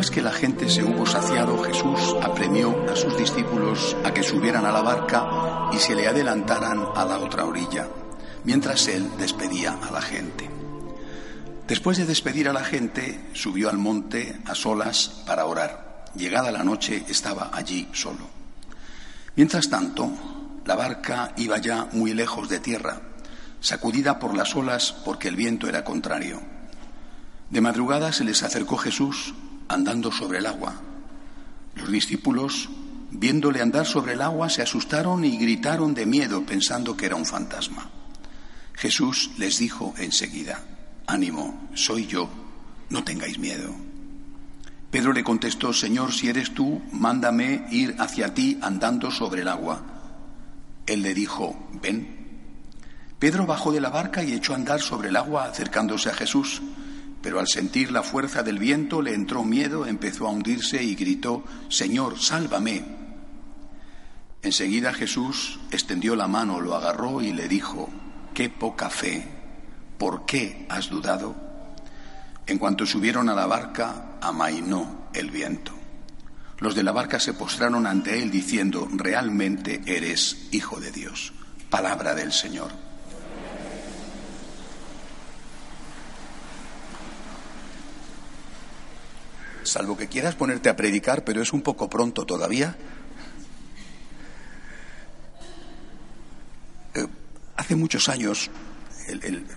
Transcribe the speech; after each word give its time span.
Después 0.00 0.16
que 0.16 0.22
la 0.22 0.32
gente 0.32 0.70
se 0.70 0.82
hubo 0.82 1.04
saciado, 1.04 1.62
Jesús 1.62 2.16
apremió 2.22 2.90
a 2.90 2.96
sus 2.96 3.18
discípulos 3.18 3.94
a 4.02 4.14
que 4.14 4.22
subieran 4.22 4.64
a 4.64 4.72
la 4.72 4.80
barca 4.80 5.68
y 5.74 5.78
se 5.78 5.94
le 5.94 6.08
adelantaran 6.08 6.86
a 6.96 7.04
la 7.04 7.18
otra 7.18 7.44
orilla, 7.44 7.86
mientras 8.44 8.88
él 8.88 9.10
despedía 9.18 9.74
a 9.74 9.90
la 9.90 10.00
gente. 10.00 10.48
Después 11.68 11.98
de 11.98 12.06
despedir 12.06 12.48
a 12.48 12.54
la 12.54 12.64
gente, 12.64 13.28
subió 13.34 13.68
al 13.68 13.76
monte 13.76 14.40
a 14.46 14.54
solas 14.54 15.22
para 15.26 15.44
orar. 15.44 16.06
Llegada 16.14 16.50
la 16.50 16.64
noche 16.64 17.04
estaba 17.06 17.50
allí 17.52 17.86
solo. 17.92 18.26
Mientras 19.36 19.68
tanto, 19.68 20.10
la 20.64 20.76
barca 20.76 21.34
iba 21.36 21.58
ya 21.58 21.90
muy 21.92 22.14
lejos 22.14 22.48
de 22.48 22.58
tierra, 22.58 23.02
sacudida 23.60 24.18
por 24.18 24.34
las 24.34 24.56
olas 24.56 24.94
porque 25.04 25.28
el 25.28 25.36
viento 25.36 25.68
era 25.68 25.84
contrario. 25.84 26.40
De 27.50 27.60
madrugada 27.60 28.12
se 28.12 28.24
les 28.24 28.42
acercó 28.42 28.78
Jesús 28.78 29.34
andando 29.70 30.10
sobre 30.10 30.38
el 30.38 30.46
agua. 30.46 30.74
Los 31.76 31.90
discípulos, 31.90 32.68
viéndole 33.12 33.62
andar 33.62 33.86
sobre 33.86 34.14
el 34.14 34.22
agua, 34.22 34.50
se 34.50 34.62
asustaron 34.62 35.24
y 35.24 35.38
gritaron 35.38 35.94
de 35.94 36.06
miedo 36.06 36.44
pensando 36.44 36.96
que 36.96 37.06
era 37.06 37.14
un 37.14 37.24
fantasma. 37.24 37.88
Jesús 38.74 39.30
les 39.38 39.58
dijo 39.58 39.94
enseguida, 39.98 40.60
ánimo, 41.06 41.68
soy 41.74 42.06
yo, 42.06 42.28
no 42.90 43.04
tengáis 43.04 43.38
miedo. 43.38 43.72
Pedro 44.90 45.12
le 45.12 45.22
contestó, 45.22 45.72
Señor, 45.72 46.12
si 46.12 46.28
eres 46.28 46.52
tú, 46.52 46.82
mándame 46.90 47.66
ir 47.70 47.94
hacia 48.00 48.34
ti 48.34 48.58
andando 48.60 49.12
sobre 49.12 49.42
el 49.42 49.48
agua. 49.48 49.82
Él 50.84 51.02
le 51.02 51.14
dijo, 51.14 51.68
ven. 51.80 52.18
Pedro 53.20 53.46
bajó 53.46 53.70
de 53.70 53.80
la 53.80 53.90
barca 53.90 54.24
y 54.24 54.32
echó 54.32 54.52
a 54.52 54.56
andar 54.56 54.80
sobre 54.80 55.10
el 55.10 55.16
agua 55.16 55.44
acercándose 55.44 56.08
a 56.08 56.14
Jesús 56.14 56.60
pero 57.22 57.38
al 57.38 57.48
sentir 57.48 57.92
la 57.92 58.02
fuerza 58.02 58.42
del 58.42 58.58
viento 58.58 59.02
le 59.02 59.14
entró 59.14 59.44
miedo, 59.44 59.86
empezó 59.86 60.26
a 60.26 60.30
hundirse 60.30 60.82
y 60.82 60.94
gritó, 60.94 61.44
Señor, 61.68 62.20
sálvame. 62.20 62.84
Enseguida 64.42 64.94
Jesús 64.94 65.60
extendió 65.70 66.16
la 66.16 66.28
mano, 66.28 66.60
lo 66.60 66.74
agarró 66.74 67.20
y 67.20 67.32
le 67.32 67.46
dijo, 67.46 67.90
qué 68.32 68.48
poca 68.48 68.88
fe, 68.88 69.26
¿por 69.98 70.24
qué 70.24 70.66
has 70.70 70.88
dudado? 70.88 71.34
En 72.46 72.58
cuanto 72.58 72.86
subieron 72.86 73.28
a 73.28 73.34
la 73.34 73.46
barca, 73.46 74.16
amainó 74.20 75.08
el 75.12 75.30
viento. 75.30 75.72
Los 76.58 76.74
de 76.74 76.82
la 76.82 76.92
barca 76.92 77.20
se 77.20 77.34
postraron 77.34 77.86
ante 77.86 78.22
él 78.22 78.30
diciendo, 78.30 78.88
realmente 78.92 79.82
eres 79.86 80.48
hijo 80.52 80.80
de 80.80 80.90
Dios. 80.90 81.32
Palabra 81.68 82.14
del 82.14 82.32
Señor. 82.32 82.89
Salvo 89.70 89.96
que 89.96 90.08
quieras 90.08 90.34
ponerte 90.34 90.68
a 90.68 90.76
predicar, 90.76 91.24
pero 91.24 91.40
es 91.40 91.52
un 91.52 91.62
poco 91.62 91.88
pronto 91.88 92.26
todavía. 92.26 92.76
Eh, 96.94 97.06
hace 97.56 97.76
muchos 97.76 98.08
años, 98.08 98.50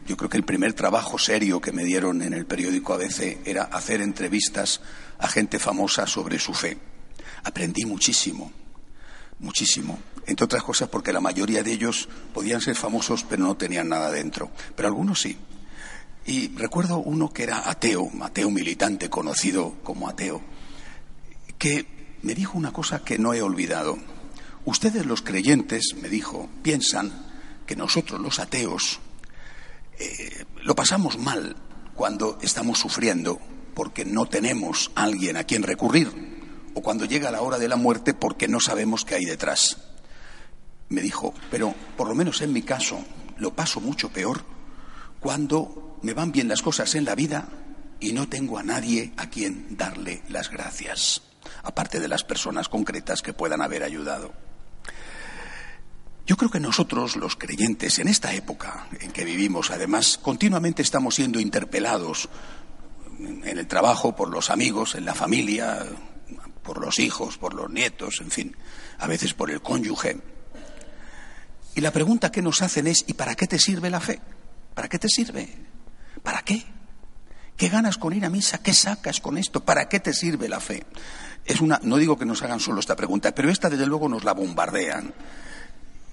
yo 0.06 0.18
creo 0.18 0.29
que 0.29 0.38
el 0.38 0.46
primer 0.46 0.74
trabajo 0.74 1.18
serio 1.18 1.59
que 1.59 1.72
me 1.72 1.84
dieron 1.84 2.22
en 2.22 2.34
el 2.34 2.46
periódico 2.46 2.94
ABC 2.94 3.40
era 3.46 3.63
hacer 3.63 4.01
entrevistas 4.01 4.81
a 5.18 5.28
gente 5.28 5.59
famosa 5.59 6.06
sobre 6.06 6.40
su 6.40 6.53
fe. 6.53 6.78
Aprendí 7.44 7.85
muchísimo, 7.85 8.51
muchísimo. 9.40 10.00
Entre 10.25 10.45
otras 10.45 10.63
cosas 10.63 10.88
porque 10.90 11.12
la 11.12 11.19
mayoría 11.19 11.63
de 11.63 11.74
ellos 11.74 12.07
podían 12.34 12.62
ser 12.62 12.75
famosos 12.75 13.25
pero 13.28 13.44
no 13.44 13.57
tenían 13.57 13.90
nada 13.90 14.12
dentro. 14.12 14.51
Pero 14.75 14.88
algunos 14.88 15.19
sí. 15.19 15.38
Y 16.25 16.50
recuerdo 16.56 16.97
uno 17.00 17.31
que 17.31 17.44
era 17.44 17.69
ateo, 17.69 18.09
ateo 18.22 18.50
militante, 18.50 19.09
conocido 19.09 19.75
como 19.84 20.07
ateo, 20.07 20.41
que 21.57 22.17
me 22.22 22.34
dijo 22.34 22.57
una 22.57 22.72
cosa 22.72 23.03
que 23.03 23.19
no 23.19 23.34
he 23.34 23.41
olvidado. 23.41 23.97
Ustedes 24.66 25.06
los 25.06 25.22
creyentes, 25.22 25.95
me 26.01 26.07
dijo, 26.07 26.50
piensan 26.62 27.12
que 27.66 27.75
nosotros 27.75 28.22
los 28.22 28.39
ateos 28.39 29.00
eh, 30.00 30.45
lo 30.62 30.75
pasamos 30.75 31.17
mal 31.17 31.56
cuando 31.94 32.38
estamos 32.41 32.79
sufriendo 32.79 33.39
porque 33.73 34.06
no 34.06 34.25
tenemos 34.25 34.91
a 34.95 35.03
alguien 35.03 35.38
a 35.38 35.44
quien 35.44 35.63
recurrir 35.63 36.09
o 36.73 36.81
cuando 36.81 37.06
llega 37.06 37.31
la 37.31 37.41
hora 37.41 37.59
de 37.59 37.67
la 37.67 37.75
muerte 37.75 38.13
porque 38.13 38.47
no 38.47 38.59
sabemos 38.59 39.06
qué 39.06 39.16
hay 39.16 39.25
detrás. 39.25 39.78
Me 40.89 41.01
dijo, 41.01 41.33
pero 41.51 41.73
por 41.97 42.07
lo 42.07 42.16
menos 42.16 42.41
en 42.41 42.53
mi 42.53 42.62
caso 42.62 43.03
lo 43.38 43.53
paso 43.53 43.79
mucho 43.81 44.09
peor 44.09 44.44
cuando 45.19 45.93
me 46.03 46.14
van 46.14 46.31
bien 46.31 46.47
las 46.47 46.62
cosas 46.62 46.94
en 46.96 47.06
la 47.06 47.16
vida 47.16 47.47
y 48.00 48.12
no 48.12 48.28
tengo 48.28 48.58
a 48.59 48.64
nadie 48.64 49.14
a 49.18 49.30
quien 49.30 49.78
darle 49.78 50.22
las 50.30 50.52
gracias, 50.52 51.24
aparte 51.64 52.00
de 52.00 52.09
las 52.09 52.24
personas 52.24 52.69
concretas 52.69 53.22
que 53.22 53.34
puedan 53.34 53.62
haber 53.62 53.84
ayudado. 53.84 54.34
Yo 56.25 56.38
creo 56.38 56.52
que 56.52 56.59
nosotros, 56.59 57.16
los 57.16 57.36
creyentes, 57.36 58.00
en 58.00 58.08
esta 58.08 58.34
época 58.34 58.88
en 59.00 59.12
que 59.12 59.25
vivimos, 59.25 59.72
además, 59.72 60.19
continuamente 60.22 60.81
estamos 60.81 61.16
siendo 61.16 61.40
interpelados 61.40 62.30
en 63.19 63.58
el 63.58 63.68
trabajo, 63.68 64.16
por 64.16 64.30
los 64.30 64.50
amigos, 64.50 64.96
en 64.96 65.06
la 65.06 65.16
familia, 65.16 65.86
por 66.63 66.84
los 66.84 67.00
hijos, 67.00 67.38
por 67.38 67.53
los 67.53 67.69
nietos, 67.69 68.19
en 68.22 68.31
fin, 68.31 68.58
a 69.00 69.08
veces 69.08 69.34
por 69.34 69.52
el 69.52 69.62
cónyuge. 69.62 70.18
Y 71.75 71.81
la 71.81 71.92
pregunta 71.92 72.31
que 72.31 72.42
nos 72.42 72.62
hacen 72.62 72.88
es, 72.88 73.06
¿y 73.08 73.13
para 73.13 73.36
qué 73.36 73.47
te 73.47 73.59
sirve 73.59 73.90
la 73.90 74.00
fe? 74.00 74.19
¿Para 74.74 74.88
qué 74.90 75.00
te 75.00 75.09
sirve? 75.09 75.72
¿Para 76.23 76.41
qué? 76.41 76.66
¿Qué 77.56 77.69
ganas 77.69 77.97
con 77.97 78.13
ir 78.13 78.25
a 78.25 78.29
misa? 78.29 78.57
¿Qué 78.57 78.73
sacas 78.73 79.19
con 79.19 79.38
esto? 79.38 79.63
¿Para 79.63 79.88
qué 79.88 80.00
te 80.00 80.13
sirve 80.13 80.50
la 80.50 80.59
fe? 80.59 80.84
Es 81.45 81.61
una, 81.61 81.79
no 81.84 81.97
digo 81.97 82.17
que 82.17 82.25
nos 82.25 82.41
hagan 82.41 82.59
solo 82.59 82.79
esta 82.79 82.95
pregunta, 82.95 83.35
pero 83.35 83.50
esta 83.50 83.69
desde 83.69 83.85
luego 83.85 84.09
nos 84.09 84.23
la 84.23 84.33
bombardean. 84.33 85.13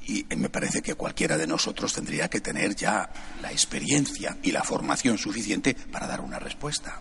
Y 0.06 0.26
me 0.36 0.48
parece 0.48 0.82
que 0.82 0.94
cualquiera 0.94 1.36
de 1.38 1.46
nosotros 1.46 1.92
tendría 1.92 2.28
que 2.28 2.40
tener 2.40 2.74
ya 2.74 3.08
la 3.40 3.52
experiencia 3.52 4.36
y 4.42 4.50
la 4.50 4.64
formación 4.64 5.18
suficiente 5.18 5.74
para 5.74 6.06
dar 6.06 6.20
una 6.20 6.38
respuesta. 6.38 7.00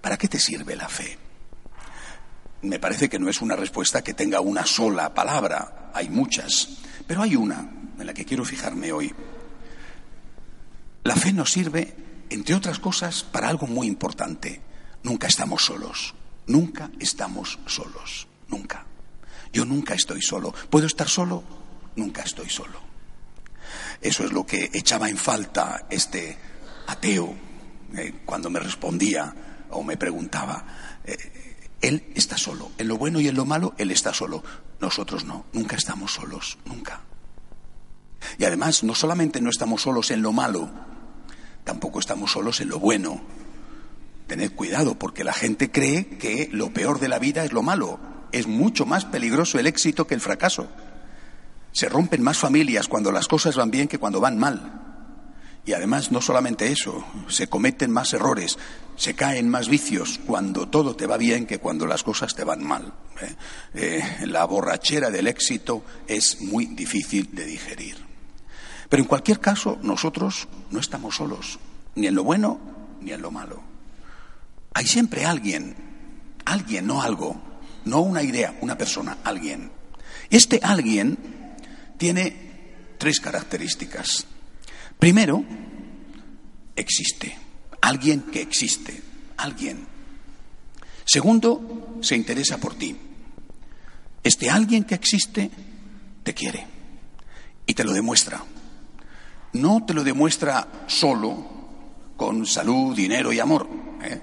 ¿Para 0.00 0.18
qué 0.18 0.28
te 0.28 0.38
sirve 0.38 0.76
la 0.76 0.88
fe? 0.88 1.18
Me 2.62 2.78
parece 2.78 3.08
que 3.08 3.18
no 3.18 3.28
es 3.28 3.40
una 3.40 3.56
respuesta 3.56 4.02
que 4.02 4.14
tenga 4.14 4.40
una 4.40 4.66
sola 4.66 5.14
palabra, 5.14 5.90
hay 5.94 6.08
muchas, 6.08 6.68
pero 7.06 7.22
hay 7.22 7.36
una 7.36 7.70
en 7.98 8.06
la 8.06 8.14
que 8.14 8.24
quiero 8.24 8.44
fijarme 8.44 8.92
hoy. 8.92 9.14
La 11.04 11.16
fe 11.16 11.32
nos 11.32 11.52
sirve 11.52 12.03
entre 12.30 12.54
otras 12.54 12.78
cosas, 12.78 13.22
para 13.22 13.48
algo 13.48 13.66
muy 13.66 13.86
importante. 13.86 14.60
Nunca 15.02 15.26
estamos 15.26 15.64
solos. 15.64 16.14
Nunca 16.46 16.90
estamos 16.98 17.58
solos. 17.66 18.26
Nunca. 18.48 18.84
Yo 19.52 19.64
nunca 19.64 19.94
estoy 19.94 20.20
solo. 20.22 20.52
¿Puedo 20.70 20.86
estar 20.86 21.08
solo? 21.08 21.44
Nunca 21.96 22.22
estoy 22.22 22.48
solo. 22.48 22.80
Eso 24.00 24.24
es 24.24 24.32
lo 24.32 24.44
que 24.44 24.70
echaba 24.72 25.08
en 25.08 25.16
falta 25.16 25.86
este 25.90 26.36
ateo 26.86 27.34
eh, 27.96 28.22
cuando 28.24 28.50
me 28.50 28.60
respondía 28.60 29.34
o 29.70 29.82
me 29.82 29.96
preguntaba. 29.96 30.64
Eh, 31.04 31.66
él 31.80 32.12
está 32.14 32.36
solo. 32.36 32.72
En 32.78 32.88
lo 32.88 32.98
bueno 32.98 33.20
y 33.20 33.28
en 33.28 33.36
lo 33.36 33.44
malo, 33.44 33.74
él 33.78 33.90
está 33.90 34.12
solo. 34.12 34.42
Nosotros 34.80 35.24
no. 35.24 35.46
Nunca 35.52 35.76
estamos 35.76 36.12
solos. 36.12 36.58
Nunca. 36.64 37.00
Y 38.38 38.44
además, 38.44 38.82
no 38.84 38.94
solamente 38.94 39.40
no 39.40 39.50
estamos 39.50 39.82
solos 39.82 40.10
en 40.10 40.22
lo 40.22 40.32
malo, 40.32 40.70
tampoco 41.64 41.98
estamos 41.98 42.32
solos 42.32 42.60
en 42.60 42.68
lo 42.68 42.78
bueno. 42.78 43.22
Tened 44.26 44.52
cuidado, 44.52 44.98
porque 44.98 45.24
la 45.24 45.32
gente 45.32 45.70
cree 45.70 46.06
que 46.18 46.48
lo 46.52 46.72
peor 46.72 47.00
de 47.00 47.08
la 47.08 47.18
vida 47.18 47.44
es 47.44 47.52
lo 47.52 47.62
malo. 47.62 47.98
Es 48.32 48.46
mucho 48.46 48.86
más 48.86 49.04
peligroso 49.04 49.58
el 49.58 49.66
éxito 49.66 50.06
que 50.06 50.14
el 50.14 50.20
fracaso. 50.20 50.68
Se 51.72 51.88
rompen 51.88 52.22
más 52.22 52.38
familias 52.38 52.88
cuando 52.88 53.12
las 53.12 53.28
cosas 53.28 53.56
van 53.56 53.70
bien 53.70 53.88
que 53.88 53.98
cuando 53.98 54.20
van 54.20 54.38
mal. 54.38 54.80
Y 55.66 55.72
además, 55.72 56.12
no 56.12 56.20
solamente 56.20 56.70
eso, 56.70 57.04
se 57.28 57.48
cometen 57.48 57.90
más 57.90 58.12
errores, 58.12 58.58
se 58.96 59.14
caen 59.14 59.48
más 59.48 59.68
vicios 59.68 60.20
cuando 60.26 60.68
todo 60.68 60.94
te 60.94 61.06
va 61.06 61.16
bien 61.16 61.46
que 61.46 61.58
cuando 61.58 61.86
las 61.86 62.02
cosas 62.02 62.34
te 62.34 62.44
van 62.44 62.62
mal. 62.62 62.92
¿eh? 63.22 63.34
Eh, 63.74 64.26
la 64.26 64.44
borrachera 64.44 65.10
del 65.10 65.26
éxito 65.26 65.82
es 66.06 66.42
muy 66.42 66.66
difícil 66.66 67.34
de 67.34 67.46
digerir. 67.46 68.13
Pero 68.94 69.02
en 69.02 69.08
cualquier 69.08 69.40
caso, 69.40 69.76
nosotros 69.82 70.46
no 70.70 70.78
estamos 70.78 71.16
solos, 71.16 71.58
ni 71.96 72.06
en 72.06 72.14
lo 72.14 72.22
bueno 72.22 72.60
ni 73.00 73.10
en 73.10 73.22
lo 73.22 73.32
malo. 73.32 73.60
Hay 74.72 74.86
siempre 74.86 75.24
alguien, 75.24 75.74
alguien, 76.44 76.86
no 76.86 77.02
algo, 77.02 77.42
no 77.86 78.02
una 78.02 78.22
idea, 78.22 78.56
una 78.60 78.78
persona, 78.78 79.18
alguien. 79.24 79.72
Este 80.30 80.60
alguien 80.62 81.18
tiene 81.98 82.36
tres 82.96 83.18
características. 83.18 84.26
Primero, 84.96 85.44
existe. 86.76 87.36
Alguien 87.80 88.20
que 88.20 88.42
existe. 88.42 89.02
Alguien. 89.38 89.88
Segundo, 91.04 91.98
se 92.00 92.14
interesa 92.14 92.58
por 92.58 92.76
ti. 92.76 92.96
Este 94.22 94.50
alguien 94.50 94.84
que 94.84 94.94
existe 94.94 95.50
te 96.22 96.32
quiere 96.32 96.64
y 97.66 97.74
te 97.74 97.82
lo 97.82 97.92
demuestra. 97.92 98.53
No 99.54 99.84
te 99.86 99.94
lo 99.94 100.02
demuestra 100.02 100.66
solo 100.86 101.54
con 102.16 102.44
salud, 102.44 102.94
dinero 102.94 103.32
y 103.32 103.40
amor. 103.40 103.68
¿eh? 104.02 104.20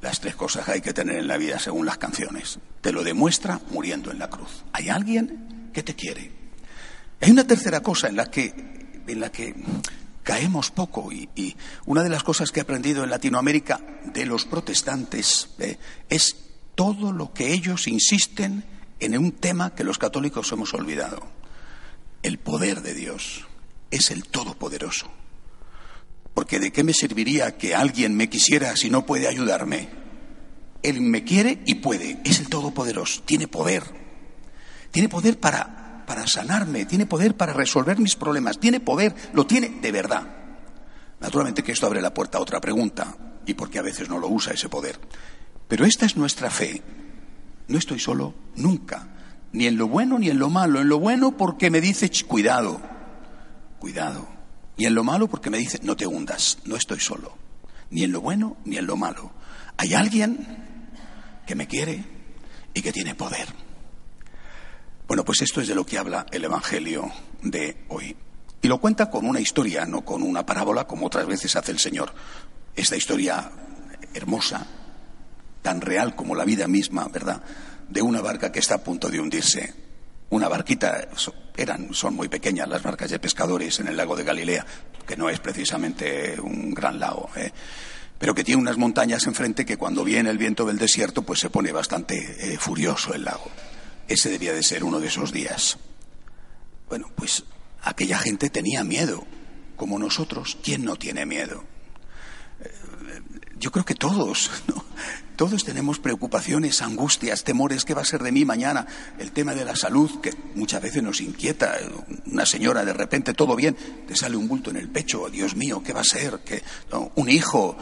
Las 0.00 0.20
tres 0.20 0.36
cosas 0.36 0.64
que 0.64 0.72
hay 0.72 0.80
que 0.80 0.92
tener 0.92 1.16
en 1.16 1.26
la 1.26 1.36
vida 1.36 1.58
según 1.58 1.86
las 1.86 1.98
canciones. 1.98 2.58
Te 2.80 2.92
lo 2.92 3.02
demuestra 3.02 3.60
muriendo 3.70 4.10
en 4.10 4.18
la 4.18 4.30
cruz. 4.30 4.64
Hay 4.72 4.88
alguien 4.88 5.70
que 5.72 5.82
te 5.82 5.94
quiere. 5.94 6.30
Hay 7.20 7.30
una 7.30 7.46
tercera 7.46 7.80
cosa 7.80 8.08
en 8.08 8.16
la 8.16 8.30
que 8.30 8.74
en 9.06 9.20
la 9.20 9.30
que 9.30 9.54
caemos 10.22 10.70
poco 10.70 11.12
y, 11.12 11.56
una 11.84 12.02
de 12.02 12.08
las 12.08 12.22
cosas 12.22 12.50
que 12.50 12.60
he 12.60 12.62
aprendido 12.62 13.04
en 13.04 13.10
Latinoamérica 13.10 13.80
de 14.04 14.24
los 14.24 14.46
protestantes 14.46 15.50
eh, 15.58 15.76
es 16.08 16.36
todo 16.74 17.12
lo 17.12 17.32
que 17.34 17.52
ellos 17.52 17.86
insisten 17.86 18.64
en 19.00 19.18
un 19.18 19.32
tema 19.32 19.74
que 19.74 19.84
los 19.84 19.98
católicos 19.98 20.50
hemos 20.52 20.72
olvidado. 20.72 21.22
El 22.22 22.38
poder 22.38 22.80
de 22.80 22.94
Dios 22.94 23.44
es 23.96 24.10
el 24.10 24.24
todopoderoso. 24.24 25.10
Porque 26.34 26.58
¿de 26.58 26.72
qué 26.72 26.82
me 26.82 26.94
serviría 26.94 27.56
que 27.56 27.74
alguien 27.74 28.16
me 28.16 28.28
quisiera 28.28 28.76
si 28.76 28.90
no 28.90 29.06
puede 29.06 29.28
ayudarme? 29.28 29.88
Él 30.82 31.00
me 31.00 31.24
quiere 31.24 31.62
y 31.64 31.76
puede. 31.76 32.20
Es 32.24 32.40
el 32.40 32.48
todopoderoso. 32.48 33.22
Tiene 33.22 33.48
poder. 33.48 33.84
Tiene 34.90 35.08
poder 35.08 35.38
para 35.38 35.84
para 36.04 36.26
sanarme, 36.26 36.84
tiene 36.84 37.06
poder 37.06 37.36
para 37.36 37.52
resolver 37.52 37.98
mis 37.98 38.16
problemas, 38.16 38.58
tiene 38.58 38.80
poder, 38.80 39.14
lo 39.32 39.46
tiene 39.46 39.78
de 39.80 39.92
verdad. 39.92 40.22
Naturalmente 41.20 41.62
que 41.62 41.72
esto 41.72 41.86
abre 41.86 42.02
la 42.02 42.14
puerta 42.14 42.38
a 42.38 42.40
otra 42.40 42.60
pregunta, 42.60 43.16
y 43.46 43.54
porque 43.54 43.78
a 43.78 43.82
veces 43.82 44.08
no 44.08 44.18
lo 44.18 44.28
usa 44.28 44.52
ese 44.52 44.68
poder. 44.68 44.98
Pero 45.68 45.84
esta 45.84 46.06
es 46.06 46.16
nuestra 46.16 46.50
fe. 46.50 46.82
No 47.68 47.78
estoy 47.78 47.98
solo 47.98 48.34
nunca, 48.56 49.08
ni 49.52 49.66
en 49.66 49.76
lo 49.76 49.88
bueno 49.88 50.18
ni 50.18 50.28
en 50.28 50.38
lo 50.38 50.50
malo. 50.50 50.80
En 50.80 50.88
lo 50.88 50.98
bueno 50.98 51.36
porque 51.36 51.70
me 51.70 51.80
dice, 51.80 52.10
cuidado, 52.26 52.80
cuidado. 53.84 54.26
Y 54.78 54.86
en 54.86 54.94
lo 54.94 55.04
malo 55.04 55.28
porque 55.28 55.50
me 55.50 55.58
dice, 55.58 55.78
no 55.82 55.94
te 55.94 56.06
hundas, 56.06 56.56
no 56.64 56.74
estoy 56.74 57.00
solo. 57.00 57.36
Ni 57.90 58.02
en 58.02 58.12
lo 58.12 58.22
bueno 58.22 58.56
ni 58.64 58.78
en 58.78 58.86
lo 58.86 58.96
malo. 58.96 59.30
Hay 59.76 59.92
alguien 59.92 60.88
que 61.46 61.54
me 61.54 61.68
quiere 61.68 62.02
y 62.72 62.80
que 62.80 62.92
tiene 62.92 63.14
poder. 63.14 63.46
Bueno, 65.06 65.22
pues 65.22 65.42
esto 65.42 65.60
es 65.60 65.68
de 65.68 65.74
lo 65.74 65.84
que 65.84 65.98
habla 65.98 66.24
el 66.32 66.44
Evangelio 66.44 67.12
de 67.42 67.84
hoy. 67.90 68.16
Y 68.62 68.68
lo 68.68 68.80
cuenta 68.80 69.10
con 69.10 69.26
una 69.26 69.40
historia, 69.40 69.84
no 69.84 70.02
con 70.02 70.22
una 70.22 70.46
parábola 70.46 70.86
como 70.86 71.04
otras 71.04 71.26
veces 71.26 71.54
hace 71.54 71.70
el 71.70 71.78
Señor. 71.78 72.14
Esta 72.74 72.96
historia 72.96 73.52
hermosa, 74.14 74.66
tan 75.60 75.82
real 75.82 76.16
como 76.16 76.34
la 76.34 76.46
vida 76.46 76.66
misma, 76.68 77.06
¿verdad? 77.08 77.42
De 77.90 78.00
una 78.00 78.22
barca 78.22 78.50
que 78.50 78.60
está 78.60 78.76
a 78.76 78.82
punto 78.82 79.10
de 79.10 79.20
hundirse. 79.20 79.83
Una 80.34 80.48
barquita, 80.48 81.06
eran, 81.56 81.94
son 81.94 82.16
muy 82.16 82.26
pequeñas 82.26 82.68
las 82.68 82.82
barcas 82.82 83.08
de 83.08 83.20
pescadores 83.20 83.78
en 83.78 83.86
el 83.86 83.96
lago 83.96 84.16
de 84.16 84.24
Galilea, 84.24 84.66
que 85.06 85.16
no 85.16 85.30
es 85.30 85.38
precisamente 85.38 86.40
un 86.40 86.74
gran 86.74 86.98
lago, 86.98 87.30
¿eh? 87.36 87.52
pero 88.18 88.34
que 88.34 88.42
tiene 88.42 88.60
unas 88.60 88.76
montañas 88.76 89.28
enfrente 89.28 89.64
que 89.64 89.76
cuando 89.76 90.02
viene 90.02 90.30
el 90.30 90.38
viento 90.38 90.64
del 90.64 90.76
desierto, 90.76 91.22
pues 91.22 91.38
se 91.38 91.50
pone 91.50 91.70
bastante 91.70 92.16
eh, 92.40 92.58
furioso 92.58 93.14
el 93.14 93.22
lago. 93.22 93.48
Ese 94.08 94.28
debía 94.28 94.52
de 94.52 94.64
ser 94.64 94.82
uno 94.82 94.98
de 94.98 95.06
esos 95.06 95.30
días. 95.30 95.78
Bueno, 96.88 97.12
pues 97.14 97.44
aquella 97.82 98.18
gente 98.18 98.50
tenía 98.50 98.82
miedo, 98.82 99.24
como 99.76 100.00
nosotros. 100.00 100.58
¿Quién 100.64 100.84
no 100.84 100.96
tiene 100.96 101.26
miedo? 101.26 101.62
Eh, 102.58 102.72
yo 103.56 103.70
creo 103.70 103.84
que 103.84 103.94
todos, 103.94 104.50
todos 105.36 105.64
tenemos 105.64 105.98
preocupaciones, 105.98 106.82
angustias, 106.82 107.44
temores, 107.44 107.84
¿qué 107.84 107.94
va 107.94 108.02
a 108.02 108.04
ser 108.04 108.22
de 108.22 108.32
mí 108.32 108.44
mañana? 108.44 108.86
El 109.18 109.32
tema 109.32 109.54
de 109.54 109.64
la 109.64 109.76
salud, 109.76 110.20
que 110.20 110.32
muchas 110.54 110.82
veces 110.82 111.02
nos 111.02 111.20
inquieta. 111.20 111.76
Una 112.26 112.46
señora, 112.46 112.84
de 112.84 112.92
repente, 112.92 113.34
todo 113.34 113.56
bien, 113.56 113.76
te 114.06 114.16
sale 114.16 114.36
un 114.36 114.48
bulto 114.48 114.70
en 114.70 114.76
el 114.76 114.88
pecho, 114.88 115.28
Dios 115.30 115.56
mío, 115.56 115.82
¿qué 115.84 115.92
va 115.92 116.00
a 116.00 116.04
ser? 116.04 116.40
Un 117.16 117.28
hijo, 117.28 117.76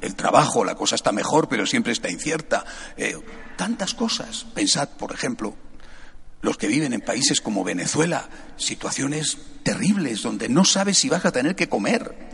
el 0.00 0.14
trabajo, 0.14 0.64
la 0.64 0.74
cosa 0.74 0.94
está 0.94 1.12
mejor, 1.12 1.48
pero 1.48 1.66
siempre 1.66 1.92
está 1.92 2.10
incierta. 2.10 2.64
Eh, 2.96 3.16
tantas 3.56 3.94
cosas. 3.94 4.46
Pensad, 4.54 4.90
por 4.90 5.12
ejemplo, 5.12 5.54
los 6.42 6.56
que 6.56 6.68
viven 6.68 6.92
en 6.92 7.00
países 7.00 7.40
como 7.40 7.64
Venezuela, 7.64 8.28
situaciones 8.56 9.38
terribles 9.62 10.22
donde 10.22 10.48
no 10.48 10.64
sabes 10.64 10.98
si 10.98 11.08
vas 11.08 11.24
a 11.24 11.32
tener 11.32 11.56
que 11.56 11.68
comer. 11.68 12.30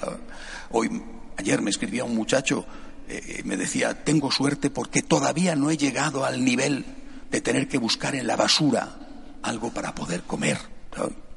Hoy, 0.71 1.03
ayer 1.37 1.63
me 1.63 1.71
escribía 1.71 2.05
un 2.05 2.15
muchacho, 2.15 2.67
eh, 3.13 3.43
me 3.45 3.57
decía, 3.57 4.05
tengo 4.05 4.31
suerte 4.31 4.71
porque 4.71 5.03
todavía 5.03 5.57
no 5.57 5.71
he 5.71 5.77
llegado 5.77 6.25
al 6.25 6.45
nivel 6.45 6.85
de 7.29 7.41
tener 7.41 7.67
que 7.67 7.77
buscar 7.77 8.15
en 8.15 8.29
la 8.29 8.37
basura 8.37 8.99
algo 9.43 9.73
para 9.73 9.97
poder 9.97 10.23
comer, 10.23 10.59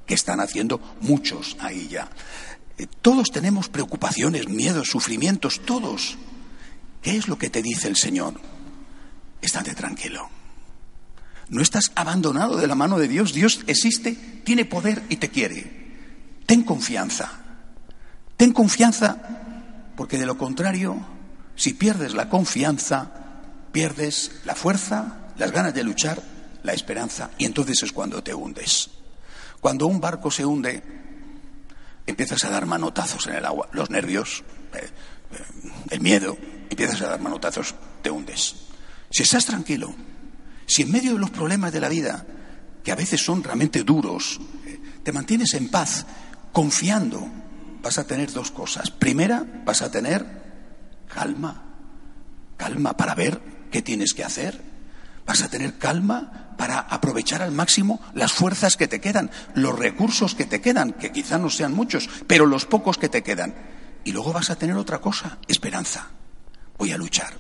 que 0.06 0.14
están 0.14 0.40
haciendo 0.40 0.80
muchos 1.02 1.58
ahí 1.60 1.88
ya. 1.88 2.10
Eh, 2.78 2.86
todos 3.02 3.32
tenemos 3.32 3.70
preocupaciones, 3.70 4.50
miedos, 4.50 4.90
sufrimientos, 4.90 5.62
todos. 5.66 6.18
¿Qué 7.02 7.18
es 7.18 7.28
lo 7.28 7.40
que 7.40 7.50
te 7.50 7.64
dice 7.64 7.88
el 7.88 7.96
Señor? 7.96 8.40
Estate 9.42 9.74
tranquilo. 9.74 10.30
No 11.50 11.62
estás 11.62 11.92
abandonado 11.96 12.58
de 12.58 12.68
la 12.68 12.76
mano 12.76 13.00
de 13.00 13.08
Dios. 13.08 13.34
Dios 13.34 13.62
existe, 13.66 14.12
tiene 14.44 14.66
poder 14.66 15.02
y 15.10 15.16
te 15.16 15.30
quiere. 15.30 15.84
Ten 16.46 16.62
confianza. 16.62 17.32
Ten 18.38 18.54
confianza 18.54 19.18
porque 19.96 20.20
de 20.20 20.26
lo 20.26 20.38
contrario, 20.38 21.04
si 21.56 21.74
pierdes 21.74 22.14
la 22.14 22.30
confianza, 22.30 23.12
pierdes 23.72 24.32
la 24.46 24.56
fuerza, 24.56 25.30
las 25.38 25.52
ganas 25.52 25.74
de 25.74 25.84
luchar, 25.84 26.22
la 26.64 26.74
esperanza 26.74 27.32
y 27.38 27.46
entonces 27.46 27.84
es 27.84 27.92
cuando 27.92 28.24
te 28.24 28.34
hundes. 28.34 28.90
Cuando 29.60 29.88
un 29.88 30.02
barco 30.02 30.30
se 30.30 30.46
hunde, 30.46 30.84
empiezas 32.06 32.44
a 32.44 32.50
dar 32.50 32.66
manotazos 32.66 33.28
en 33.28 33.36
el 33.36 33.46
agua. 33.46 33.70
Los 33.72 33.90
nervios, 33.90 34.44
eh, 34.74 34.80
eh, 34.80 35.72
el 35.90 36.02
miedo, 36.02 36.38
empiezas 36.70 37.02
a 37.02 37.08
dar 37.08 37.22
manotazos, 37.22 37.76
te 38.02 38.10
hundes. 38.10 38.56
Si 39.10 39.24
estás 39.24 39.46
tranquilo, 39.46 39.94
si 40.66 40.82
en 40.82 40.92
medio 40.92 41.14
de 41.14 41.20
los 41.20 41.30
problemas 41.30 41.72
de 41.72 41.80
la 41.80 41.90
vida, 41.90 42.26
que 42.84 42.92
a 42.92 42.96
veces 42.96 43.24
son 43.24 43.44
realmente 43.44 43.84
duros, 43.84 44.40
eh, 44.66 44.82
te 45.04 45.12
mantienes 45.12 45.54
en 45.54 45.70
paz, 45.70 46.06
confiando, 46.52 47.26
vas 47.82 47.98
a 47.98 48.06
tener 48.06 48.32
dos 48.32 48.52
cosas. 48.52 48.92
Primera, 48.92 49.46
vas 49.66 49.82
a 49.82 49.92
tener 49.92 50.43
calma, 51.08 51.64
calma 52.58 52.96
para 52.98 53.16
ver 53.16 53.42
qué 53.72 53.82
tienes 53.82 54.14
que 54.14 54.24
hacer. 54.24 54.62
Vas 55.26 55.42
a 55.42 55.50
tener 55.50 55.78
calma 55.78 56.54
para 56.58 56.80
aprovechar 56.80 57.42
al 57.42 57.52
máximo 57.52 58.02
las 58.14 58.34
fuerzas 58.34 58.78
que 58.78 58.88
te 58.88 59.02
quedan, 59.02 59.32
los 59.56 59.78
recursos 59.78 60.36
que 60.36 60.46
te 60.46 60.62
quedan, 60.62 60.94
que 60.94 61.12
quizá 61.12 61.38
no 61.38 61.50
sean 61.50 61.74
muchos, 61.74 62.10
pero 62.28 62.46
los 62.46 62.66
pocos 62.66 62.98
que 62.98 63.10
te 63.10 63.24
quedan. 63.24 63.56
Y 64.04 64.12
luego 64.12 64.34
vas 64.34 64.50
a 64.50 64.56
tener 64.56 64.76
otra 64.76 65.00
cosa, 65.00 65.38
esperanza. 65.48 66.08
Voy 66.78 66.92
a 66.92 66.98
luchar. 66.98 67.34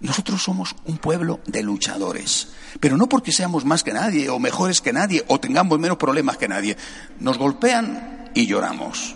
Nosotros 0.00 0.42
somos 0.42 0.76
un 0.84 0.98
pueblo 0.98 1.40
de 1.46 1.62
luchadores, 1.62 2.48
pero 2.80 2.96
no 2.96 3.08
porque 3.08 3.32
seamos 3.32 3.64
más 3.64 3.82
que 3.82 3.92
nadie 3.92 4.28
o 4.28 4.38
mejores 4.38 4.80
que 4.80 4.92
nadie 4.92 5.24
o 5.28 5.40
tengamos 5.40 5.78
menos 5.78 5.96
problemas 5.96 6.36
que 6.36 6.48
nadie. 6.48 6.76
Nos 7.20 7.38
golpean 7.38 8.30
y 8.34 8.46
lloramos. 8.46 9.14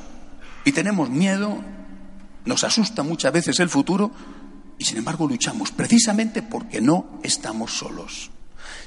Y 0.65 0.73
tenemos 0.73 1.11
miedo, 1.11 1.63
nos 2.49 2.65
asusta 2.65 3.03
muchas 3.03 3.33
veces 3.33 3.61
el 3.61 3.69
futuro 3.69 4.11
y 4.79 4.85
sin 4.85 4.97
embargo 4.97 5.29
luchamos 5.29 5.71
precisamente 5.71 6.43
porque 6.43 6.81
no 6.81 7.21
estamos 7.23 7.77
solos. 7.77 8.31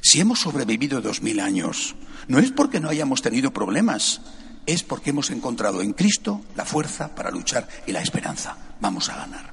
Si 0.01 0.19
hemos 0.19 0.39
sobrevivido 0.39 0.99
dos 0.99 1.21
mil 1.21 1.39
años, 1.39 1.95
no 2.27 2.39
es 2.39 2.51
porque 2.51 2.79
no 2.79 2.89
hayamos 2.89 3.21
tenido 3.21 3.53
problemas, 3.53 4.21
es 4.65 4.81
porque 4.81 5.11
hemos 5.11 5.29
encontrado 5.29 5.81
en 5.81 5.93
Cristo 5.93 6.41
la 6.55 6.65
fuerza 6.65 7.13
para 7.13 7.29
luchar 7.29 7.67
y 7.85 7.91
la 7.91 8.01
esperanza. 8.01 8.57
Vamos 8.81 9.09
a 9.09 9.17
ganar. 9.17 9.51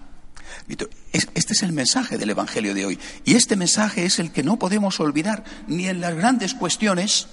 Este 1.12 1.52
es 1.52 1.62
el 1.62 1.72
mensaje 1.72 2.16
del 2.16 2.30
Evangelio 2.30 2.74
de 2.74 2.86
hoy. 2.86 2.98
Y 3.24 3.34
este 3.34 3.56
mensaje 3.56 4.04
es 4.04 4.18
el 4.18 4.32
que 4.32 4.42
no 4.42 4.58
podemos 4.58 5.00
olvidar 5.00 5.44
ni 5.66 5.86
en 5.86 6.00
las 6.00 6.14
grandes 6.14 6.54
cuestiones, 6.54 7.26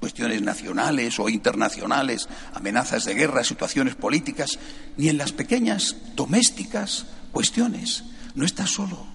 cuestiones 0.00 0.42
nacionales 0.42 1.20
o 1.20 1.28
internacionales, 1.28 2.28
amenazas 2.54 3.04
de 3.04 3.14
guerra, 3.14 3.44
situaciones 3.44 3.94
políticas, 3.94 4.58
ni 4.96 5.08
en 5.08 5.18
las 5.18 5.32
pequeñas 5.32 5.94
domésticas 6.16 7.06
cuestiones. 7.30 8.04
No 8.34 8.44
estás 8.44 8.70
solo, 8.70 9.06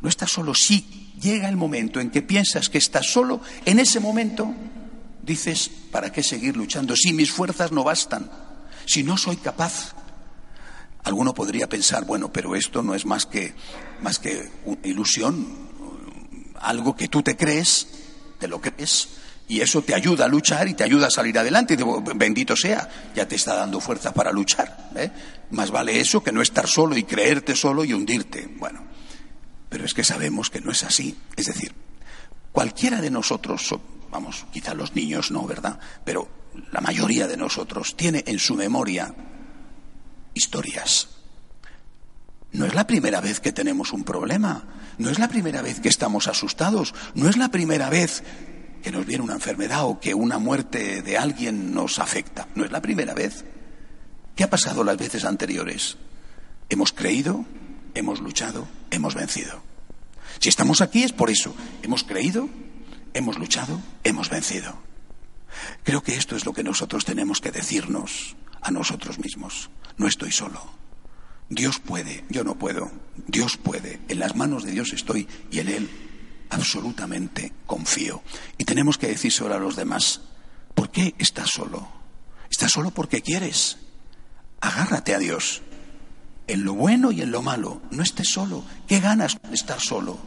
no 0.00 0.08
estás 0.08 0.30
solo. 0.30 0.54
Si 0.54 1.12
llega 1.20 1.48
el 1.48 1.56
momento 1.56 2.00
en 2.00 2.10
que 2.10 2.22
piensas 2.22 2.68
que 2.68 2.78
estás 2.78 3.06
solo, 3.06 3.40
en 3.64 3.78
ese 3.78 4.00
momento 4.00 4.52
dices, 5.22 5.70
¿para 5.90 6.10
qué 6.10 6.22
seguir 6.22 6.56
luchando 6.56 6.96
si 6.96 7.12
mis 7.12 7.30
fuerzas 7.30 7.72
no 7.72 7.84
bastan? 7.84 8.30
Si 8.86 9.02
no 9.02 9.16
soy 9.16 9.36
capaz. 9.36 9.94
Alguno 11.04 11.32
podría 11.32 11.68
pensar, 11.68 12.04
bueno, 12.04 12.32
pero 12.32 12.56
esto 12.56 12.82
no 12.82 12.94
es 12.94 13.06
más 13.06 13.24
que, 13.24 13.54
más 14.02 14.18
que 14.18 14.50
una 14.64 14.80
ilusión, 14.82 15.46
algo 16.60 16.96
que 16.96 17.08
tú 17.08 17.22
te 17.22 17.36
crees, 17.36 17.88
te 18.38 18.48
lo 18.48 18.60
crees, 18.60 19.08
y 19.48 19.62
eso 19.62 19.80
te 19.82 19.94
ayuda 19.94 20.26
a 20.26 20.28
luchar 20.28 20.68
y 20.68 20.74
te 20.74 20.84
ayuda 20.84 21.06
a 21.06 21.10
salir 21.10 21.38
adelante. 21.38 21.76
Bendito 22.14 22.54
sea, 22.54 22.88
ya 23.14 23.26
te 23.26 23.36
está 23.36 23.56
dando 23.56 23.80
fuerza 23.80 24.12
para 24.12 24.30
luchar. 24.30 24.90
¿eh? 24.94 25.10
Más 25.50 25.70
vale 25.70 25.98
eso 25.98 26.22
que 26.22 26.32
no 26.32 26.42
estar 26.42 26.68
solo 26.68 26.96
y 26.96 27.04
creerte 27.04 27.56
solo 27.56 27.82
y 27.82 27.94
hundirte. 27.94 28.46
Bueno, 28.58 28.84
pero 29.70 29.86
es 29.86 29.94
que 29.94 30.04
sabemos 30.04 30.50
que 30.50 30.60
no 30.60 30.70
es 30.70 30.84
así. 30.84 31.16
Es 31.34 31.46
decir, 31.46 31.74
cualquiera 32.52 33.00
de 33.00 33.10
nosotros, 33.10 33.74
vamos, 34.10 34.44
quizá 34.52 34.74
los 34.74 34.94
niños 34.94 35.30
no, 35.30 35.46
¿verdad? 35.46 35.80
Pero 36.04 36.28
la 36.70 36.82
mayoría 36.82 37.26
de 37.26 37.38
nosotros 37.38 37.96
tiene 37.96 38.24
en 38.26 38.38
su 38.38 38.54
memoria 38.54 39.14
historias. 40.34 41.08
No 42.52 42.66
es 42.66 42.74
la 42.74 42.86
primera 42.86 43.20
vez 43.20 43.40
que 43.40 43.52
tenemos 43.52 43.92
un 43.92 44.04
problema, 44.04 44.64
no 44.98 45.10
es 45.10 45.18
la 45.18 45.28
primera 45.28 45.62
vez 45.62 45.80
que 45.80 45.88
estamos 45.88 46.28
asustados, 46.28 46.94
no 47.14 47.28
es 47.28 47.36
la 47.36 47.50
primera 47.50 47.90
vez 47.90 48.22
que 48.88 48.96
nos 48.96 49.04
viene 49.04 49.22
una 49.22 49.34
enfermedad 49.34 49.84
o 49.84 50.00
que 50.00 50.14
una 50.14 50.38
muerte 50.38 51.02
de 51.02 51.18
alguien 51.18 51.74
nos 51.74 51.98
afecta. 51.98 52.48
No 52.54 52.64
es 52.64 52.72
la 52.72 52.80
primera 52.80 53.12
vez. 53.12 53.44
¿Qué 54.34 54.44
ha 54.44 54.48
pasado 54.48 54.82
las 54.82 54.96
veces 54.96 55.26
anteriores? 55.26 55.98
Hemos 56.70 56.94
creído, 56.94 57.44
hemos 57.94 58.20
luchado, 58.20 58.66
hemos 58.90 59.14
vencido. 59.14 59.62
Si 60.38 60.48
estamos 60.48 60.80
aquí 60.80 61.02
es 61.02 61.12
por 61.12 61.28
eso. 61.28 61.54
Hemos 61.82 62.02
creído, 62.02 62.48
hemos 63.12 63.38
luchado, 63.38 63.78
hemos 64.04 64.30
vencido. 64.30 64.78
Creo 65.84 66.02
que 66.02 66.16
esto 66.16 66.34
es 66.34 66.46
lo 66.46 66.54
que 66.54 66.64
nosotros 66.64 67.04
tenemos 67.04 67.42
que 67.42 67.52
decirnos 67.52 68.36
a 68.62 68.70
nosotros 68.70 69.18
mismos. 69.18 69.68
No 69.98 70.06
estoy 70.06 70.32
solo. 70.32 70.62
Dios 71.50 71.78
puede, 71.78 72.24
yo 72.30 72.42
no 72.42 72.58
puedo. 72.58 72.90
Dios 73.26 73.58
puede. 73.58 74.00
En 74.08 74.18
las 74.18 74.34
manos 74.34 74.64
de 74.64 74.70
Dios 74.70 74.94
estoy 74.94 75.28
y 75.50 75.58
en 75.58 75.68
Él 75.68 76.07
absolutamente 76.50 77.52
confío. 77.66 78.22
Y 78.56 78.64
tenemos 78.64 78.98
que 78.98 79.08
decírselo 79.08 79.54
a 79.54 79.58
los 79.58 79.76
demás, 79.76 80.20
¿por 80.74 80.90
qué 80.90 81.14
estás 81.18 81.50
solo? 81.50 81.88
¿Estás 82.50 82.72
solo 82.72 82.90
porque 82.90 83.22
quieres? 83.22 83.78
Agárrate 84.60 85.14
a 85.14 85.18
Dios. 85.18 85.62
En 86.46 86.64
lo 86.64 86.74
bueno 86.74 87.12
y 87.12 87.20
en 87.20 87.30
lo 87.30 87.42
malo, 87.42 87.82
no 87.90 88.02
estés 88.02 88.28
solo. 88.28 88.64
¿Qué 88.86 89.00
ganas 89.00 89.38
de 89.42 89.54
estar 89.54 89.80
solo? 89.80 90.18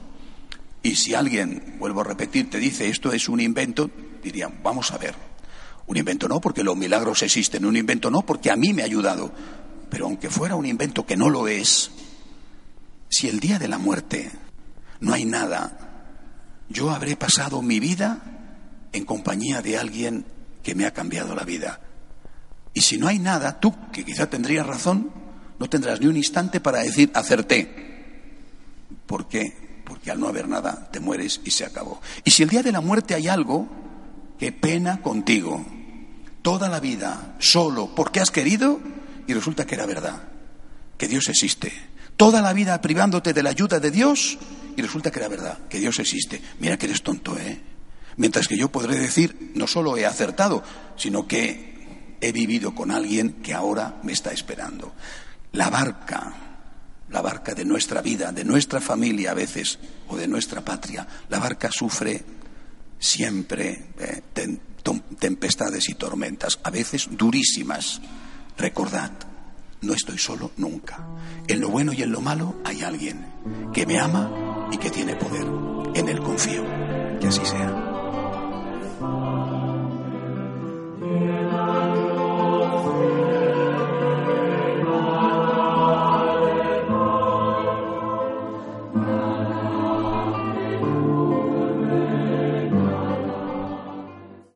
Y 0.84 0.96
si 0.96 1.14
alguien, 1.14 1.78
vuelvo 1.80 2.02
a 2.02 2.06
repetir, 2.06 2.50
te 2.50 2.60
dice 2.60 2.90
esto 2.90 3.12
es 3.12 3.28
un 3.28 3.40
invento, 3.40 3.90
dirían, 4.24 4.62
vamos 4.64 4.92
a 4.92 4.98
ver. 4.98 5.16
Un 5.88 5.98
invento 5.98 6.28
no, 6.28 6.40
porque 6.40 6.64
los 6.64 6.78
milagros 6.78 7.22
existen. 7.24 7.66
Un 7.66 7.76
invento 7.76 8.10
no, 8.10 8.22
porque 8.22 8.52
a 8.52 8.56
mí 8.56 8.74
me 8.74 8.84
ha 8.84 8.86
ayudado. 8.86 9.32
Pero 9.90 10.06
aunque 10.06 10.30
fuera 10.30 10.56
un 10.56 10.66
invento 10.66 11.06
que 11.06 11.18
no 11.18 11.30
lo 11.30 11.48
es, 11.48 11.92
si 13.10 13.28
el 13.28 13.40
día 13.40 13.60
de 13.60 13.68
la 13.68 13.78
muerte 13.78 14.32
no 15.02 15.14
hay 15.14 15.26
nada 15.26 15.91
yo 16.72 16.92
habré 16.92 17.16
pasado 17.16 17.62
mi 17.62 17.80
vida 17.80 18.22
en 18.94 19.06
compañía 19.06 19.62
de 19.62 19.78
alguien 19.78 20.26
que 20.64 20.76
me 20.76 20.86
ha 20.86 20.92
cambiado 20.92 21.36
la 21.36 21.44
vida. 21.44 21.82
Y 22.74 22.82
si 22.82 22.98
no 22.98 23.08
hay 23.08 23.20
nada, 23.20 23.60
tú, 23.60 23.74
que 23.92 24.06
quizá 24.06 24.30
tendrías 24.30 24.66
razón, 24.66 25.12
no 25.60 25.70
tendrás 25.70 26.00
ni 26.00 26.08
un 26.08 26.18
instante 26.18 26.60
para 26.60 26.80
decir 26.80 27.12
acerté. 27.14 27.92
¿Por 29.06 29.28
qué? 29.28 29.82
Porque 29.86 30.12
al 30.12 30.20
no 30.20 30.28
haber 30.28 30.48
nada 30.48 30.90
te 30.92 31.00
mueres 31.00 31.42
y 31.44 31.52
se 31.52 31.66
acabó. 31.66 32.02
Y 32.24 32.32
si 32.32 32.44
el 32.44 32.50
día 32.50 32.64
de 32.64 32.72
la 32.72 32.82
muerte 32.82 33.14
hay 33.14 33.28
algo, 33.28 33.68
qué 34.40 34.52
pena 34.52 35.02
contigo. 35.02 35.66
Toda 36.42 36.70
la 36.70 36.80
vida, 36.80 37.36
solo 37.40 37.94
porque 37.94 38.20
has 38.20 38.32
querido 38.32 38.80
y 39.28 39.34
resulta 39.34 39.66
que 39.66 39.76
era 39.76 39.86
verdad, 39.86 40.24
que 40.98 41.08
Dios 41.08 41.28
existe. 41.28 41.72
Toda 42.18 42.42
la 42.42 42.54
vida 42.54 42.82
privándote 42.82 43.34
de 43.34 43.44
la 43.44 43.50
ayuda 43.50 43.80
de 43.80 43.92
Dios 43.92 44.40
y 44.76 44.82
resulta 44.82 45.12
que 45.12 45.20
era 45.20 45.28
verdad, 45.28 45.60
que 45.70 45.80
Dios 45.80 46.00
existe. 46.00 46.42
Mira 46.60 46.78
que 46.78 46.86
eres 46.86 47.02
tonto, 47.02 47.38
¿eh? 47.38 47.62
Mientras 48.18 48.48
que 48.48 48.58
yo 48.58 48.72
podré 48.72 48.98
decir, 48.98 49.52
no 49.56 49.68
solo 49.68 49.98
he 49.98 50.06
acertado, 50.06 50.64
sino 50.98 51.28
que 51.28 52.18
he 52.20 52.32
vivido 52.32 52.76
con 52.76 52.92
alguien 52.92 53.42
que 53.42 53.54
ahora 53.54 54.00
me 54.04 54.12
está 54.12 54.32
esperando. 54.32 54.94
La 55.54 55.70
barca, 55.70 56.34
la 57.10 57.22
barca 57.22 57.54
de 57.54 57.66
nuestra 57.66 58.02
vida, 58.02 58.32
de 58.32 58.44
nuestra 58.44 58.80
familia 58.80 59.32
a 59.32 59.34
veces, 59.34 59.80
o 60.08 60.18
de 60.18 60.28
nuestra 60.28 60.62
patria, 60.62 61.08
la 61.30 61.40
barca 61.40 61.70
sufre 61.72 62.24
siempre 63.00 63.88
eh, 63.98 64.22
tempestades 65.20 65.90
y 65.90 65.96
tormentas, 65.96 66.60
a 66.64 66.70
veces 66.70 67.10
durísimas. 67.12 68.02
Recordad, 68.58 69.12
no 69.82 69.94
estoy 69.94 70.18
solo 70.18 70.52
nunca. 70.58 71.00
En 71.48 71.60
lo 71.60 71.70
bueno 71.70 71.94
y 71.94 72.04
en 72.04 72.12
lo 72.12 72.22
malo 72.22 72.62
hay 72.64 72.84
alguien 72.84 73.26
que 73.74 73.86
me 73.86 74.00
ama 74.00 74.51
y 74.72 74.78
que 74.78 74.90
tiene 74.90 75.16
poder. 75.16 75.46
En 75.94 76.10
él 76.10 76.22
confío. 76.22 76.64
Que 77.20 77.28
así 77.28 77.46
sea. 77.46 77.81